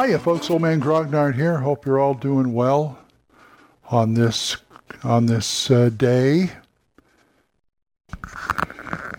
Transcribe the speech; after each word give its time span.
Hiya, 0.00 0.18
folks. 0.20 0.48
Old 0.48 0.62
Man 0.62 0.80
Grognard 0.80 1.34
here. 1.34 1.58
Hope 1.58 1.84
you're 1.84 1.98
all 1.98 2.14
doing 2.14 2.54
well 2.54 2.98
on 3.90 4.14
this 4.14 4.56
on 5.04 5.26
this 5.26 5.70
uh, 5.70 5.90
day. 5.90 6.52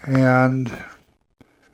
And 0.07 0.75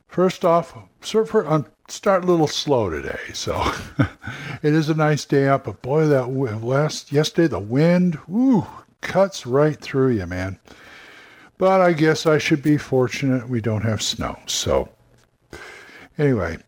first 0.08 0.44
off, 0.44 0.76
I'm 0.76 1.66
start 1.88 2.24
a 2.24 2.26
little 2.26 2.46
slow 2.46 2.90
today. 2.90 3.18
So 3.32 3.72
it 4.62 4.74
is 4.74 4.90
a 4.90 4.94
nice 4.94 5.24
day 5.24 5.48
out, 5.48 5.64
but 5.64 5.80
boy, 5.80 6.06
that 6.06 6.26
last 6.26 7.10
yesterday 7.10 7.48
the 7.48 7.60
wind, 7.60 8.18
woo, 8.26 8.66
cuts 9.00 9.46
right 9.46 9.80
through 9.80 10.10
you, 10.10 10.26
man. 10.26 10.58
But 11.56 11.80
I 11.80 11.94
guess 11.94 12.26
I 12.26 12.36
should 12.36 12.62
be 12.62 12.76
fortunate 12.76 13.48
we 13.48 13.62
don't 13.62 13.84
have 13.84 14.02
snow. 14.02 14.38
So 14.46 14.90
anyway, 16.18 16.58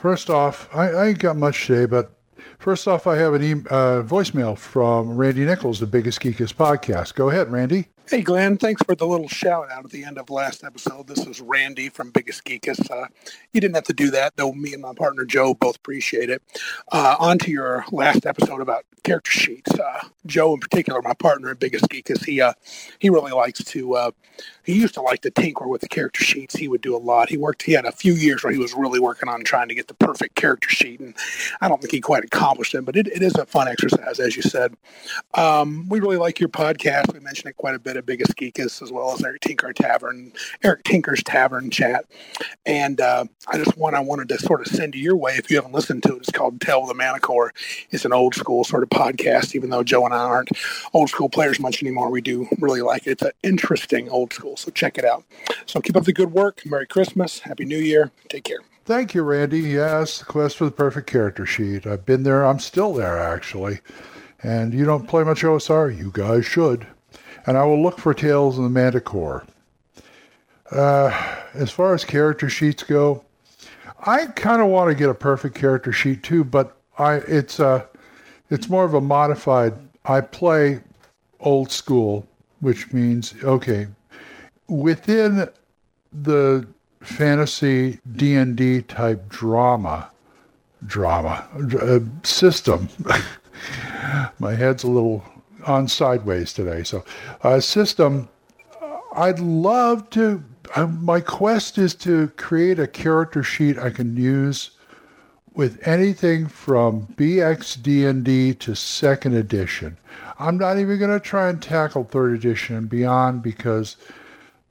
first 0.00 0.30
off, 0.30 0.68
I, 0.74 0.90
I 0.90 1.06
ain't 1.08 1.18
got 1.18 1.36
much 1.36 1.66
today, 1.66 1.86
but 1.86 2.12
first 2.58 2.88
off, 2.88 3.06
I 3.06 3.16
have 3.16 3.40
e- 3.42 3.52
uh, 3.52 4.02
voicemail 4.02 4.56
from 4.56 5.16
Randy 5.16 5.44
Nichols, 5.44 5.78
the 5.78 5.86
Biggest 5.86 6.20
Geekest 6.20 6.54
podcast. 6.54 7.14
Go 7.14 7.28
ahead, 7.30 7.52
Randy. 7.52 7.88
Hey, 8.10 8.22
Glenn, 8.22 8.56
thanks 8.56 8.82
for 8.82 8.96
the 8.96 9.06
little 9.06 9.28
shout 9.28 9.70
out 9.70 9.84
at 9.84 9.92
the 9.92 10.02
end 10.02 10.18
of 10.18 10.30
last 10.30 10.64
episode. 10.64 11.06
This 11.06 11.24
is 11.28 11.40
Randy 11.40 11.88
from 11.88 12.10
Biggest 12.10 12.44
Geekus. 12.44 12.90
Uh, 12.90 13.06
you 13.52 13.60
didn't 13.60 13.76
have 13.76 13.84
to 13.84 13.92
do 13.92 14.10
that, 14.10 14.36
though 14.36 14.50
me 14.50 14.72
and 14.72 14.82
my 14.82 14.92
partner 14.94 15.24
Joe 15.24 15.54
both 15.54 15.76
appreciate 15.76 16.28
it. 16.28 16.42
Uh, 16.90 17.14
on 17.20 17.38
to 17.38 17.52
your 17.52 17.84
last 17.92 18.26
episode 18.26 18.60
about 18.60 18.84
character 19.04 19.30
sheets. 19.30 19.70
Uh, 19.78 20.02
Joe, 20.26 20.54
in 20.54 20.60
particular, 20.60 21.00
my 21.02 21.14
partner 21.14 21.50
at 21.50 21.60
Biggest 21.60 21.88
Geekus, 21.88 22.24
he, 22.24 22.40
uh, 22.40 22.52
he 22.98 23.10
really 23.10 23.30
likes 23.30 23.62
to, 23.62 23.94
uh, 23.94 24.10
he 24.64 24.74
used 24.74 24.94
to 24.94 25.02
like 25.02 25.20
to 25.22 25.30
tinker 25.30 25.68
with 25.68 25.80
the 25.80 25.88
character 25.88 26.24
sheets. 26.24 26.56
He 26.56 26.66
would 26.66 26.80
do 26.80 26.96
a 26.96 26.98
lot. 26.98 27.28
He 27.28 27.36
worked, 27.36 27.62
he 27.62 27.72
had 27.72 27.84
a 27.86 27.92
few 27.92 28.14
years 28.14 28.42
where 28.42 28.52
he 28.52 28.58
was 28.58 28.74
really 28.74 29.00
working 29.00 29.28
on 29.28 29.44
trying 29.44 29.68
to 29.68 29.74
get 29.74 29.86
the 29.86 29.94
perfect 29.94 30.34
character 30.34 30.68
sheet, 30.68 30.98
and 30.98 31.14
I 31.60 31.68
don't 31.68 31.80
think 31.80 31.92
he 31.92 32.00
quite 32.00 32.24
accomplished 32.24 32.74
it, 32.74 32.84
but 32.84 32.96
it, 32.96 33.06
it 33.06 33.22
is 33.22 33.36
a 33.36 33.46
fun 33.46 33.68
exercise, 33.68 34.18
as 34.18 34.34
you 34.34 34.42
said. 34.42 34.74
Um, 35.34 35.88
we 35.88 36.00
really 36.00 36.16
like 36.16 36.40
your 36.40 36.48
podcast. 36.48 37.12
We 37.12 37.20
mentioned 37.20 37.50
it 37.50 37.56
quite 37.56 37.76
a 37.76 37.78
bit 37.78 37.96
the 38.00 38.06
biggest 38.06 38.36
geekus, 38.36 38.82
as 38.82 38.90
well 38.90 39.12
as 39.12 39.22
Eric 39.22 39.42
Tenkar 39.42 39.74
Tavern, 39.74 40.32
Eric 40.64 40.84
Tenkar's 40.84 41.22
Tavern 41.22 41.70
chat. 41.70 42.06
And 42.64 43.00
uh, 43.00 43.24
I 43.48 43.58
just 43.58 43.76
one 43.76 43.94
I 43.94 44.00
wanted 44.00 44.28
to 44.30 44.38
sort 44.38 44.60
of 44.60 44.68
send 44.68 44.94
you 44.94 45.02
your 45.02 45.16
way 45.16 45.34
if 45.36 45.50
you 45.50 45.56
haven't 45.56 45.72
listened 45.72 46.02
to 46.04 46.14
it. 46.14 46.18
It's 46.18 46.30
called 46.30 46.60
Tell 46.60 46.86
the 46.86 46.94
Manticore. 46.94 47.52
It's 47.90 48.04
an 48.04 48.12
old 48.12 48.34
school 48.34 48.64
sort 48.64 48.82
of 48.82 48.88
podcast, 48.88 49.54
even 49.54 49.70
though 49.70 49.82
Joe 49.82 50.04
and 50.04 50.14
I 50.14 50.18
aren't 50.18 50.50
old 50.94 51.10
school 51.10 51.28
players 51.28 51.60
much 51.60 51.82
anymore. 51.82 52.10
We 52.10 52.22
do 52.22 52.48
really 52.58 52.82
like 52.82 53.06
it. 53.06 53.12
It's 53.12 53.22
an 53.22 53.32
interesting 53.42 54.08
old 54.08 54.32
school, 54.32 54.56
so 54.56 54.70
check 54.70 54.96
it 54.96 55.04
out. 55.04 55.24
So 55.66 55.80
keep 55.80 55.96
up 55.96 56.04
the 56.04 56.12
good 56.12 56.32
work. 56.32 56.62
Merry 56.64 56.86
Christmas. 56.86 57.40
Happy 57.40 57.64
New 57.64 57.78
Year. 57.78 58.10
Take 58.28 58.44
care. 58.44 58.60
Thank 58.86 59.14
you, 59.14 59.22
Randy. 59.22 59.60
Yes, 59.60 60.18
the 60.18 60.24
quest 60.24 60.56
for 60.56 60.64
the 60.64 60.70
perfect 60.70 61.06
character 61.06 61.44
sheet. 61.44 61.86
I've 61.86 62.06
been 62.06 62.22
there. 62.22 62.44
I'm 62.44 62.58
still 62.58 62.94
there, 62.94 63.18
actually. 63.18 63.80
And 64.42 64.72
you 64.72 64.86
don't 64.86 65.06
play 65.06 65.22
much 65.22 65.42
OSR? 65.42 65.96
You 65.96 66.10
guys 66.12 66.46
should 66.46 66.86
and 67.46 67.56
I 67.56 67.64
will 67.64 67.82
look 67.82 67.98
for 67.98 68.14
Tales 68.14 68.58
of 68.58 68.64
the 68.64 68.70
Manticore. 68.70 69.44
Uh, 70.70 71.10
as 71.54 71.70
far 71.70 71.94
as 71.94 72.04
character 72.04 72.48
sheets 72.48 72.82
go, 72.82 73.24
I 74.06 74.26
kind 74.26 74.62
of 74.62 74.68
want 74.68 74.88
to 74.88 74.94
get 74.94 75.10
a 75.10 75.14
perfect 75.14 75.54
character 75.54 75.92
sheet 75.92 76.22
too, 76.22 76.44
but 76.44 76.76
I 76.98 77.16
it's 77.16 77.60
uh 77.60 77.84
it's 78.48 78.68
more 78.68 78.84
of 78.84 78.94
a 78.94 79.00
modified. 79.00 79.74
I 80.04 80.20
play 80.22 80.80
old 81.40 81.70
school, 81.70 82.26
which 82.60 82.92
means 82.92 83.34
okay 83.42 83.88
within 84.68 85.48
the 86.12 86.66
fantasy 87.00 87.98
D 88.12 88.34
and 88.36 88.56
D 88.56 88.82
type 88.82 89.28
drama 89.28 90.10
drama 90.86 91.46
uh, 91.80 92.00
system. 92.22 92.88
My 94.38 94.54
head's 94.54 94.84
a 94.84 94.90
little 94.90 95.24
on 95.66 95.88
sideways 95.88 96.52
today. 96.52 96.82
So, 96.82 97.04
uh, 97.42 97.60
system, 97.60 98.28
I'd 99.14 99.40
love 99.40 100.10
to. 100.10 100.44
Uh, 100.76 100.86
my 100.86 101.20
quest 101.20 101.78
is 101.78 101.94
to 101.96 102.28
create 102.36 102.78
a 102.78 102.86
character 102.86 103.42
sheet 103.42 103.78
I 103.78 103.90
can 103.90 104.16
use 104.16 104.70
with 105.52 105.86
anything 105.86 106.46
from 106.46 107.08
BXD&D 107.16 108.54
to 108.54 108.74
second 108.76 109.34
edition. 109.34 109.96
I'm 110.38 110.56
not 110.56 110.78
even 110.78 110.98
going 110.98 111.10
to 111.10 111.20
try 111.20 111.48
and 111.48 111.60
tackle 111.60 112.04
third 112.04 112.34
edition 112.34 112.76
and 112.76 112.88
beyond 112.88 113.42
because 113.42 113.96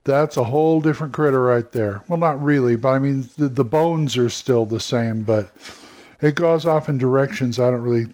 that's 0.04 0.38
a 0.38 0.46
whole 0.46 0.82
different 0.82 1.14
critter 1.14 1.44
right 1.44 1.72
there. 1.72 2.02
Well, 2.08 2.18
not 2.18 2.42
really, 2.42 2.76
but 2.76 2.90
I 2.90 3.00
mean, 3.00 3.30
the, 3.38 3.50
the 3.50 3.66
bones 3.66 4.18
are 4.18 4.30
still 4.30 4.66
the 4.66 4.80
same, 4.80 5.24
but 5.24 5.52
it 6.22 6.36
goes 6.36 6.66
off 6.66 6.90
in 6.90 6.98
directions 6.98 7.60
I 7.60 7.70
don't 7.70 7.82
really 7.82 8.08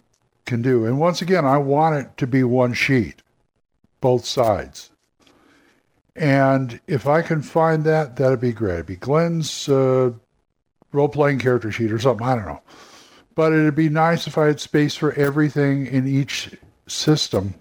can 0.45 0.61
do. 0.61 0.85
And 0.85 0.99
once 0.99 1.21
again, 1.21 1.45
I 1.45 1.57
want 1.57 1.95
it 1.95 2.17
to 2.17 2.27
be 2.27 2.43
one 2.43 2.73
sheet, 2.73 3.21
both 4.01 4.25
sides. 4.25 4.91
And 6.15 6.79
if 6.87 7.07
I 7.07 7.21
can 7.21 7.41
find 7.41 7.83
that, 7.83 8.15
that'd 8.15 8.39
be 8.39 8.53
great. 8.53 8.75
It'd 8.75 8.85
be 8.85 8.95
Glenn's 8.95 9.67
uh, 9.67 10.11
role 10.91 11.09
playing 11.09 11.39
character 11.39 11.71
sheet 11.71 11.91
or 11.91 11.99
something. 11.99 12.25
I 12.25 12.35
don't 12.35 12.45
know. 12.45 12.61
But 13.35 13.51
it'd 13.51 13.75
be 13.75 13.89
nice 13.89 14.27
if 14.27 14.37
I 14.37 14.45
had 14.45 14.61
space 14.61 14.95
for 14.95 15.11
everything 15.13 15.87
in 15.87 16.07
each 16.07 16.55
system. 16.87 17.55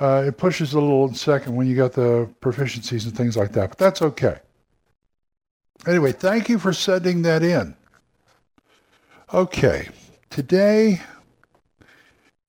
Uh, 0.00 0.24
it 0.26 0.38
pushes 0.38 0.72
a 0.72 0.80
little 0.80 1.08
in 1.08 1.14
second 1.14 1.56
when 1.56 1.66
you 1.66 1.76
got 1.76 1.92
the 1.92 2.30
proficiencies 2.40 3.04
and 3.04 3.16
things 3.16 3.36
like 3.36 3.52
that, 3.52 3.70
but 3.70 3.78
that's 3.78 4.00
okay. 4.00 4.38
Anyway, 5.86 6.12
thank 6.12 6.48
you 6.48 6.58
for 6.58 6.72
sending 6.72 7.22
that 7.22 7.42
in. 7.42 7.74
Okay, 9.34 9.88
today 10.30 11.02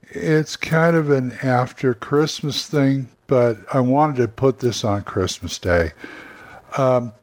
it's 0.10 0.56
kind 0.56 0.96
of 0.96 1.10
an 1.10 1.34
after 1.44 1.94
Christmas 1.94 2.68
thing, 2.68 3.10
but 3.28 3.58
I 3.74 3.80
wanted 3.80 4.18
to 4.18 4.28
put 4.28 4.60
this 4.60 4.84
on 4.84 5.04
Christmas 5.04 5.60
Day. 5.60 5.92
Um, 6.78 7.14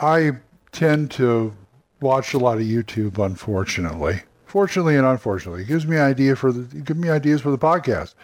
I 0.00 0.32
tend 0.72 1.10
to 1.12 1.54
watch 2.00 2.34
a 2.34 2.38
lot 2.38 2.58
of 2.58 2.64
YouTube, 2.64 3.24
unfortunately. 3.24 4.22
Fortunately 4.46 4.96
and 4.96 5.06
unfortunately, 5.06 5.62
it 5.62 5.68
gives 5.68 5.86
me 5.86 5.98
idea 5.98 6.34
for 6.34 6.52
the 6.52 6.80
give 6.80 6.96
me 6.96 7.10
ideas 7.10 7.42
for 7.42 7.50
the 7.50 7.58
podcast. 7.58 8.14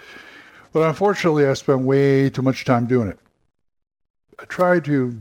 But 0.72 0.88
unfortunately, 0.88 1.46
I 1.46 1.52
spend 1.54 1.86
way 1.86 2.30
too 2.30 2.42
much 2.42 2.64
time 2.64 2.86
doing 2.86 3.08
it. 3.08 3.18
I 4.38 4.44
try 4.46 4.80
to 4.80 5.18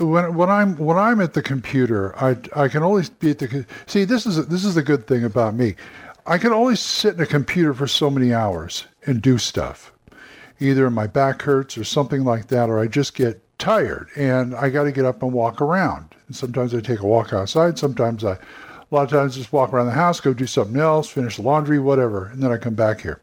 when 0.00 0.34
when 0.34 0.50
I'm 0.50 0.76
when 0.76 0.98
I'm 0.98 1.20
at 1.20 1.32
the 1.32 1.42
computer, 1.42 2.14
I 2.22 2.36
I 2.54 2.68
can 2.68 2.82
only 2.82 3.04
be 3.18 3.30
at 3.30 3.38
the 3.38 3.66
see. 3.86 4.04
This 4.04 4.26
is 4.26 4.46
this 4.46 4.64
is 4.64 4.74
the 4.74 4.82
good 4.82 5.06
thing 5.06 5.24
about 5.24 5.54
me. 5.54 5.74
I 6.26 6.38
can 6.38 6.52
only 6.52 6.76
sit 6.76 7.14
in 7.14 7.20
a 7.20 7.26
computer 7.26 7.74
for 7.74 7.86
so 7.86 8.10
many 8.10 8.32
hours 8.32 8.86
and 9.04 9.20
do 9.20 9.36
stuff. 9.36 9.92
Either 10.58 10.88
my 10.88 11.06
back 11.06 11.42
hurts 11.42 11.76
or 11.76 11.84
something 11.84 12.24
like 12.24 12.48
that, 12.48 12.70
or 12.70 12.78
I 12.78 12.86
just 12.86 13.14
get 13.14 13.42
tired 13.58 14.08
and 14.16 14.54
I 14.54 14.70
got 14.70 14.84
to 14.84 14.92
get 14.92 15.04
up 15.04 15.22
and 15.22 15.32
walk 15.32 15.60
around. 15.60 16.14
And 16.26 16.34
sometimes 16.34 16.74
I 16.74 16.80
take 16.80 17.00
a 17.00 17.06
walk 17.06 17.32
outside. 17.34 17.78
Sometimes 17.78 18.24
I, 18.24 18.32
a 18.32 18.38
lot 18.90 19.04
of 19.04 19.10
times, 19.10 19.36
just 19.36 19.52
walk 19.52 19.72
around 19.72 19.86
the 19.86 19.92
house, 19.92 20.20
go 20.20 20.32
do 20.32 20.46
something 20.46 20.80
else, 20.80 21.10
finish 21.10 21.36
the 21.36 21.42
laundry, 21.42 21.78
whatever, 21.78 22.26
and 22.26 22.42
then 22.42 22.52
I 22.52 22.56
come 22.56 22.74
back 22.74 23.02
here. 23.02 23.20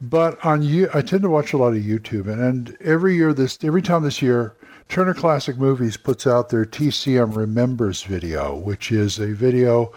But 0.00 0.44
on 0.44 0.62
you, 0.62 0.88
I 0.94 1.02
tend 1.02 1.22
to 1.22 1.30
watch 1.30 1.52
a 1.52 1.58
lot 1.58 1.74
of 1.74 1.82
YouTube, 1.82 2.26
and, 2.26 2.40
and 2.40 2.76
every 2.80 3.14
year, 3.14 3.34
this 3.34 3.58
every 3.62 3.82
time 3.82 4.02
this 4.02 4.22
year, 4.22 4.54
Turner 4.88 5.12
Classic 5.12 5.58
Movies 5.58 5.98
puts 5.98 6.26
out 6.26 6.48
their 6.48 6.64
TCM 6.64 7.36
Remembers 7.36 8.02
video, 8.02 8.56
which 8.56 8.90
is 8.90 9.18
a 9.18 9.34
video 9.34 9.92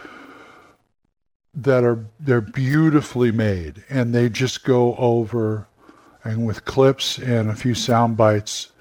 that 1.56 1.84
are 1.84 2.06
they're 2.20 2.42
beautifully 2.42 3.32
made 3.32 3.84
and 3.90 4.14
they 4.14 4.30
just 4.30 4.64
go 4.64 4.96
over 4.96 5.68
and 6.24 6.46
with 6.46 6.66
clips 6.66 7.18
and 7.20 7.50
a 7.50 7.56
few 7.56 7.76
sound 7.76 8.18
bites 8.18 8.72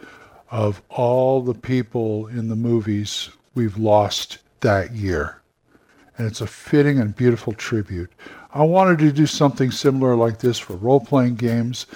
of 0.51 0.83
all 0.89 1.43
the 1.43 1.55
people 1.55 2.27
in 2.29 2.49
the 2.49 2.57
movies 2.57 3.31
we've 3.55 3.79
lost 3.79 4.39
that 4.61 4.93
year. 4.93 5.41
And 6.17 6.27
it's 6.27 6.41
a 6.41 6.47
fitting 6.47 6.99
and 6.99 7.17
beautiful 7.17 7.53
tribute. 7.53 8.13
I 8.53 8.63
wanted 8.63 8.99
to 9.01 9.13
do 9.13 9.27
something 9.27 9.71
similar 9.71 10.15
like 10.15 10.39
this 10.39 10.59
for 10.59 10.75
role 10.75 11.01
playing 11.01 11.37
games. 11.37 11.87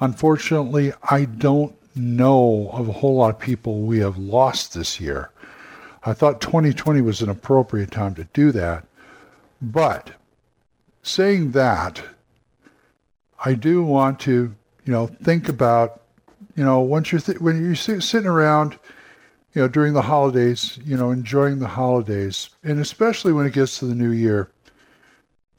Unfortunately, 0.00 0.92
I 1.10 1.24
don't 1.24 1.74
know 1.94 2.70
of 2.72 2.88
a 2.88 2.92
whole 2.92 3.16
lot 3.16 3.30
of 3.30 3.38
people 3.38 3.82
we 3.82 3.98
have 4.00 4.18
lost 4.18 4.74
this 4.74 5.00
year. 5.00 5.30
I 6.04 6.12
thought 6.12 6.40
2020 6.40 7.00
was 7.00 7.22
an 7.22 7.30
appropriate 7.30 7.90
time 7.90 8.14
to 8.16 8.24
do 8.32 8.52
that. 8.52 8.84
But 9.60 10.10
saying 11.02 11.52
that, 11.52 12.02
I 13.44 13.54
do 13.54 13.82
want 13.82 14.20
to, 14.20 14.54
you 14.84 14.92
know, 14.92 15.08
think 15.08 15.48
about, 15.48 16.02
you 16.56 16.64
know, 16.64 16.80
once 16.80 17.10
you're 17.10 17.20
th- 17.20 17.40
when 17.40 17.64
you're 17.64 17.74
sitting 17.74 18.26
around, 18.26 18.78
you 19.52 19.62
know, 19.62 19.68
during 19.68 19.92
the 19.92 20.02
holidays, 20.02 20.78
you 20.84 20.96
know, 20.96 21.10
enjoying 21.10 21.58
the 21.58 21.68
holidays, 21.68 22.50
and 22.62 22.78
especially 22.78 23.32
when 23.32 23.46
it 23.46 23.52
gets 23.52 23.78
to 23.78 23.86
the 23.86 23.94
new 23.94 24.10
year, 24.10 24.50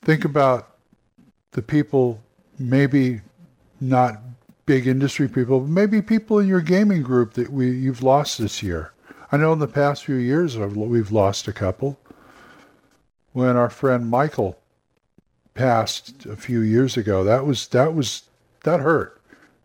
think 0.02 0.26
about 0.26 0.78
the 1.52 1.62
people, 1.62 2.22
maybe 2.58 3.22
not 3.82 4.22
big 4.66 4.88
industry 4.88 5.28
people, 5.28 5.60
but 5.60 5.70
maybe 5.70 6.02
people 6.02 6.40
in 6.40 6.48
your 6.48 6.62
gaming 6.62 7.02
group 7.02 7.34
that 7.34 7.50
we 7.52 7.70
you've 7.70 8.02
lost 8.02 8.38
this 8.38 8.64
year. 8.64 8.94
I 9.32 9.38
know 9.38 9.52
in 9.52 9.60
the 9.60 9.68
past 9.68 10.06
few 10.06 10.16
years 10.16 10.58
we've 10.58 11.12
lost 11.12 11.48
a 11.48 11.54
couple. 11.54 12.00
When 13.34 13.56
our 13.56 13.70
friend 13.70 14.10
Michael 14.10 14.60
passed 15.54 16.26
a 16.26 16.36
few 16.36 16.62
years 16.62 16.98
ago, 16.98 17.24
that 17.24 17.46
was 17.46 17.68
that 17.70 17.94
was 17.94 18.24
that 18.64 18.80
hurt 18.80 19.22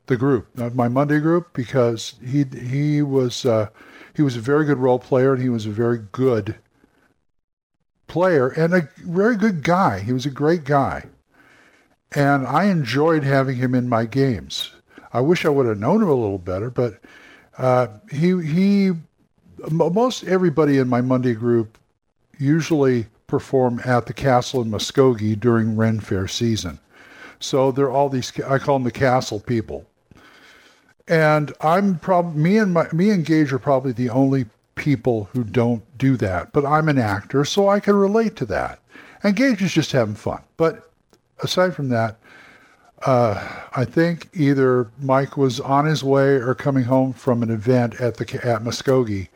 the 0.07 0.17
group, 0.17 0.47
my 0.75 0.89
Monday 0.89 1.21
group, 1.21 1.53
because 1.53 2.15
he 2.25 2.45
he 2.45 3.03
was 3.03 3.45
uh, 3.45 3.69
he 4.15 4.23
was 4.23 4.37
a 4.37 4.41
very 4.41 4.65
good 4.65 4.79
role 4.79 4.99
player 4.99 5.35
and 5.35 5.43
he 5.43 5.49
was 5.49 5.67
a 5.67 5.71
very 5.71 5.99
good 6.13 6.57
player 8.07 8.49
and 8.49 8.75
a 8.75 8.89
very 8.99 9.37
good 9.37 9.63
guy. 9.63 10.01
He 10.01 10.13
was 10.13 10.27
a 10.27 10.31
great 10.31 10.65
guy, 10.65 11.05
and 12.13 12.47
I 12.47 12.65
enjoyed 12.65 13.23
having 13.23 13.57
him 13.57 13.75
in 13.75 13.89
my 13.89 14.07
games. 14.07 14.73
I 15.13 15.21
wish 15.21 15.45
I 15.45 15.51
would 15.51 15.67
have 15.67 15.79
known 15.79 16.03
him 16.03 16.09
a 16.09 16.15
little 16.15 16.39
better, 16.39 16.71
but 16.71 17.01
uh, 17.57 17.89
he 18.11 18.41
he 18.43 18.93
most 19.71 20.25
everybody 20.25 20.79
in 20.79 20.89
my 20.89 21.01
Monday 21.01 21.35
group 21.35 21.79
usually 22.39 23.07
perform 23.29 23.81
at 23.85 24.07
the 24.07 24.13
castle 24.13 24.61
in 24.61 24.71
Muskogee 24.71 25.39
during 25.39 25.77
Ren 25.77 26.01
Fair 26.01 26.27
season. 26.27 26.81
So 27.39 27.71
they're 27.71 27.91
all 27.91 28.09
these 28.09 28.33
I 28.41 28.59
call 28.59 28.77
them 28.77 28.85
the 28.85 28.91
castle 28.91 29.39
people. 29.39 29.87
And 31.07 31.53
I'm 31.61 31.99
probably 32.01 32.43
me 32.43 32.59
and 32.59 32.75
my 32.75 32.89
me 32.93 33.11
and 33.11 33.25
Gage 33.25 33.53
are 33.53 33.61
probably 33.61 33.93
the 33.93 34.11
only 34.11 34.47
people 34.75 35.29
who 35.33 35.45
don't 35.45 35.83
do 35.97 36.17
that. 36.17 36.53
But 36.53 36.67
I'm 36.67 36.89
an 36.89 36.99
actor, 36.99 37.45
so 37.45 37.69
I 37.69 37.79
can 37.79 37.95
relate 37.95 38.35
to 38.37 38.47
that. 38.47 38.81
And 39.23 39.37
Gage 39.37 39.63
is 39.63 39.73
just 39.73 39.93
having 39.93 40.15
fun. 40.15 40.43
But 40.57 40.91
aside 41.43 41.75
from 41.75 41.89
that, 41.91 42.19
uh, 43.07 43.63
I 43.77 43.85
think 43.85 44.29
either 44.35 44.91
Mike 45.01 45.37
was 45.37 45.61
on 45.61 45.87
his 45.87 46.03
way 46.03 46.37
or 46.37 46.55
coming 46.55 46.85
home 46.85 47.13
from 47.13 47.43
an 47.43 47.51
event 47.51 48.01
at 48.01 48.17
the 48.17 48.25
at 48.45 48.63
Muskogee, 48.63 49.29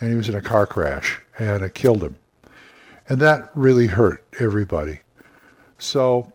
and 0.00 0.10
he 0.10 0.16
was 0.16 0.28
in 0.28 0.34
a 0.34 0.42
car 0.42 0.66
crash 0.66 1.20
and 1.38 1.62
it 1.62 1.74
killed 1.74 2.02
him, 2.02 2.16
and 3.10 3.20
that 3.20 3.50
really 3.54 3.88
hurt 3.88 4.24
everybody. 4.38 5.00
So, 5.78 6.32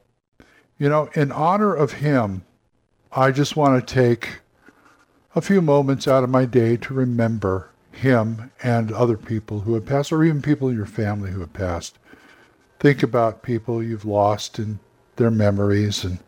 you 0.78 0.90
know, 0.90 1.10
in 1.16 1.32
honor 1.32 1.74
of 1.74 1.94
him, 1.94 2.44
I 3.14 3.32
just 3.32 3.56
want 3.56 3.88
to 3.88 3.94
take 3.94 4.42
a 5.36 5.42
few 5.42 5.62
moments 5.62 6.06
out 6.06 6.26
of 6.26 6.30
my 6.30 6.44
day 6.44 6.76
to 6.76 6.94
remember 6.94 7.70
him 7.94 8.52
and 8.62 8.92
other 8.92 9.16
people 9.16 9.62
who 9.62 9.74
have 9.76 9.86
passed, 9.86 10.12
or 10.12 10.26
even 10.26 10.42
people 10.42 10.68
in 10.68 10.76
your 10.76 10.86
family 10.86 11.32
who 11.32 11.40
have 11.40 11.54
passed. 11.54 11.98
Think 12.80 13.02
about 13.02 13.42
people 13.42 13.82
you've 13.82 14.04
lost 14.04 14.60
and 14.60 14.80
their 15.16 15.32
memories. 15.32 16.04
And 16.04 16.20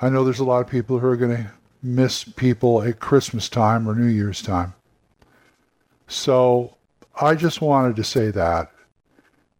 I 0.00 0.08
know 0.08 0.24
there's 0.24 0.38
a 0.38 0.44
lot 0.44 0.62
of 0.62 0.70
people 0.70 0.98
who 0.98 1.06
are 1.06 1.16
going 1.16 1.36
to 1.36 1.50
miss 1.82 2.24
people 2.24 2.82
at 2.82 2.98
Christmas 2.98 3.50
time 3.50 3.86
or 3.86 3.94
New 3.94 4.06
Year's 4.06 4.40
time. 4.40 4.72
So 6.08 6.78
I 7.20 7.34
just 7.34 7.60
wanted 7.60 7.94
to 7.96 8.04
say 8.04 8.30
that. 8.30 8.72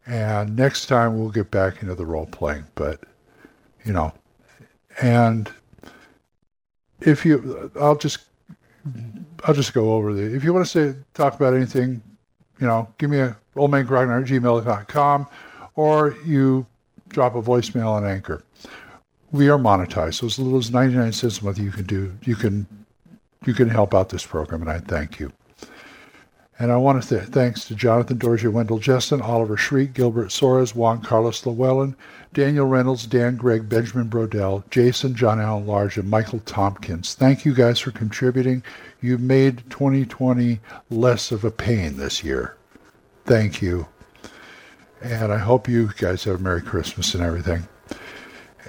And 0.07 0.57
next 0.57 0.87
time 0.87 1.19
we'll 1.19 1.31
get 1.31 1.51
back 1.51 1.83
into 1.83 1.95
the 1.95 2.07
role 2.07 2.27
playing. 2.27 2.65
But, 2.75 3.01
you 3.85 3.93
know, 3.93 4.13
and 5.03 5.51
if 7.01 7.25
you, 7.25 7.71
I'll 7.81 7.97
just 7.97 8.21
I'll 9.45 9.55
just 9.55 9.75
go 9.75 9.93
over 9.95 10.13
the. 10.15 10.35
If 10.35 10.45
you 10.45 10.53
want 10.53 10.67
to 10.67 10.71
say 10.71 10.99
talk 11.15 11.35
about 11.35 11.55
anything, 11.55 12.03
you 12.61 12.67
know, 12.67 12.89
give 12.99 13.11
me 13.11 13.19
a 13.19 13.37
oldmangrognard 13.55 14.23
at 14.23 14.29
gmail.com 14.29 15.27
or 15.75 16.17
you 16.25 16.67
drop 17.09 17.35
a 17.35 17.43
voicemail 17.43 17.89
on 17.89 18.05
Anchor. 18.05 18.43
We 19.33 19.49
are 19.49 19.59
monetized, 19.59 20.15
so 20.15 20.27
as 20.27 20.39
little 20.39 20.59
as 20.59 20.71
99 20.71 21.13
cents 21.13 21.41
a 21.41 21.45
month 21.45 21.59
you 21.59 21.71
can 21.71 21.85
do, 21.85 22.17
you 22.23 22.37
can 22.37 22.67
you 23.45 23.55
can 23.55 23.69
help 23.69 23.95
out 23.95 24.09
this 24.09 24.25
program, 24.25 24.63
and 24.63 24.71
I 24.71 24.79
thank 24.79 25.21
you. 25.21 25.33
And 26.59 26.73
I 26.73 26.77
want 26.79 27.03
to 27.03 27.07
say 27.07 27.23
thanks 27.23 27.67
to 27.67 27.75
Jonathan 27.75 28.19
Dorje, 28.19 28.51
Wendell 28.51 28.79
Justin, 28.79 29.21
Oliver 29.21 29.59
Shriek, 29.59 29.93
Gilbert 29.93 30.29
Soares, 30.29 30.75
Juan 30.75 31.03
Carlos 31.03 31.45
Llewellyn, 31.45 31.95
Daniel 32.33 32.67
Reynolds, 32.67 33.07
Dan 33.07 33.37
Gregg, 33.37 33.69
Benjamin 33.69 34.09
Brodell, 34.09 34.69
Jason, 34.71 35.15
John 35.15 35.39
Allen 35.39 35.67
Large, 35.67 35.99
and 35.99 36.09
Michael 36.09 36.41
Tompkins. 36.41 37.13
Thank 37.13 37.45
you 37.45 37.55
guys 37.55 37.79
for 37.79 37.91
contributing. 37.91 38.63
You 39.03 39.19
made 39.19 39.69
2020 39.69 40.61
less 40.89 41.31
of 41.31 41.45
a 41.45 41.51
pain 41.51 41.99
this 41.99 42.25
year. 42.25 42.57
Thank 43.27 43.61
you. 43.61 43.87
And 45.03 45.33
I 45.33 45.39
hope 45.39 45.69
you 45.69 45.91
guys 45.99 46.25
have 46.25 46.37
a 46.37 46.43
Merry 46.43 46.63
Christmas 46.63 47.15
and 47.15 47.23
everything. 47.23 47.69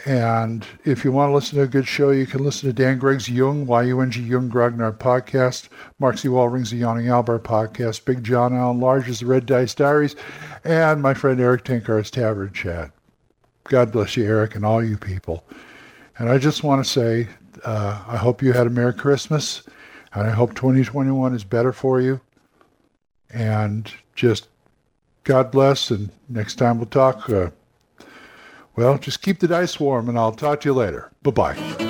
And 0.06 0.66
if 0.86 1.04
you 1.04 1.12
want 1.12 1.30
to 1.30 1.34
listen 1.34 1.58
to 1.58 1.64
a 1.64 1.68
good 1.68 1.88
show, 1.88 2.12
you 2.12 2.28
can 2.28 2.44
listen 2.44 2.70
to 2.70 2.74
Dan 2.74 3.00
Gregg's 3.00 3.30
Yung, 3.30 3.66
Y-U-N-G, 3.66 4.22
Yung 4.22 4.50
Grognard 4.50 4.98
podcast, 4.98 5.70
Mark. 6.00 6.16
Wallring's 6.18 6.72
The 6.72 6.78
Yawning 6.78 7.08
Albert 7.08 7.44
podcast, 7.44 8.06
Big 8.06 8.24
John 8.24 8.54
Allen 8.54 8.80
Large's 8.80 9.22
The 9.22 9.26
Red 9.26 9.46
Dice 9.46 9.74
Diaries, 9.74 10.16
and 10.64 11.02
my 11.02 11.14
friend 11.14 11.40
Eric 11.40 11.64
Tenkar's 11.64 12.12
Tavern 12.12 12.54
Chat. 12.54 12.92
God 13.64 13.92
bless 13.92 14.16
you, 14.16 14.26
Eric, 14.26 14.56
and 14.56 14.66
all 14.66 14.84
you 14.84 14.98
people. 14.98 15.44
And 16.20 16.30
I 16.30 16.38
just 16.38 16.64
want 16.64 16.84
to 16.84 16.90
say, 16.90 17.28
uh, 17.66 18.04
I 18.08 18.18
hope 18.18 18.42
you 18.42 18.54
had 18.54 18.68
a 18.68 18.72
Merry 18.72 18.94
Christmas, 18.94 19.64
and 20.14 20.28
I 20.28 20.32
hope 20.32 20.54
2021 20.56 21.34
is 21.34 21.44
better 21.44 21.74
for 21.74 22.02
you. 22.02 22.22
And 23.34 23.92
just 24.16 24.48
God 25.24 25.52
bless, 25.52 25.92
and 25.92 26.10
next 26.30 26.56
time 26.56 26.78
we'll 26.78 26.86
talk. 26.88 27.30
Uh, 27.30 27.50
well, 28.78 28.98
just 28.98 29.22
keep 29.22 29.40
the 29.40 29.48
dice 29.48 29.80
warm, 29.80 30.08
and 30.08 30.18
I'll 30.18 30.32
talk 30.32 30.62
to 30.62 30.70
you 30.70 30.74
later. 30.74 31.12
Bye 31.24 31.32
bye. 31.32 31.87